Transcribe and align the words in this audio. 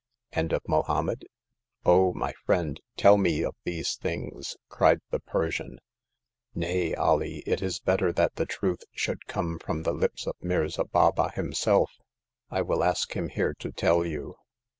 And 0.31 0.51
of 0.51 0.63
Mohommed? 0.67 1.25
Oh, 1.85 2.11
my 2.13 2.33
friend, 2.43 2.81
tell 2.97 3.17
me 3.19 3.43
of 3.43 3.53
these 3.65 3.93
things!" 3.97 4.57
cried 4.67 4.99
the 5.11 5.19
Persian. 5.19 5.77
Nay, 6.55 6.95
Alee; 6.97 7.43
it 7.45 7.61
is 7.61 7.77
better 7.79 8.11
that 8.13 8.33
the 8.33 8.47
truth 8.47 8.83
should 8.95 9.27
come 9.27 9.59
from 9.59 9.83
the 9.83 9.93
lips 9.93 10.25
of 10.25 10.35
Mirza 10.41 10.85
Baba 10.85 11.29
himself. 11.29 11.91
I 12.49 12.63
will 12.63 12.83
ask 12.83 13.13
him 13.15 13.27
here 13.29 13.53
to 13.59 13.71
tell 13.71 14.03
you. 14.03 14.37